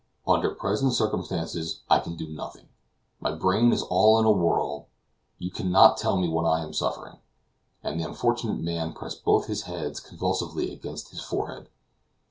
Under 0.25 0.49
present 0.55 0.93
circumstances, 0.93 1.81
I 1.87 1.99
can 1.99 2.15
do 2.15 2.27
nothing. 2.27 2.69
My 3.19 3.31
brain 3.35 3.71
is 3.71 3.83
all 3.83 4.17
in 4.17 4.25
a 4.25 4.31
whirl, 4.31 4.87
you 5.37 5.51
can 5.51 5.71
not 5.71 5.95
tell 5.97 6.19
what 6.27 6.43
I 6.43 6.63
am 6.63 6.73
suffering;" 6.73 7.19
and 7.83 7.99
the 7.99 8.03
unfortunate 8.07 8.61
man 8.61 8.93
pressed 8.93 9.23
both 9.23 9.45
his 9.45 9.61
hands 9.69 9.99
convulsively 9.99 10.73
against 10.73 11.09
his 11.09 11.21
forehead. 11.21 11.69